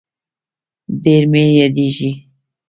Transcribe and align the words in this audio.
ډير 1.03 1.23
مي 1.31 1.43
ياديږي 1.61 2.11